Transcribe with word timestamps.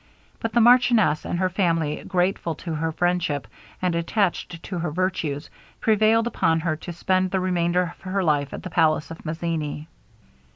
But 0.39 0.53
the 0.53 0.61
marchioness 0.61 1.25
and 1.25 1.37
her 1.37 1.47
family, 1.51 2.03
grateful 2.03 2.55
to 2.55 2.73
her 2.73 2.91
friendship, 2.91 3.45
and 3.83 3.93
attached 3.93 4.63
to 4.63 4.79
her 4.79 4.89
virtues, 4.89 5.47
prevailed 5.79 6.25
upon 6.25 6.61
her 6.61 6.75
to 6.77 6.91
spend 6.91 7.29
the 7.29 7.39
remainder 7.39 7.93
of 7.95 8.01
her 8.01 8.23
life 8.23 8.51
at 8.51 8.63
the 8.63 8.71
palace 8.71 9.11
of 9.11 9.23
Mazzini. 9.23 9.87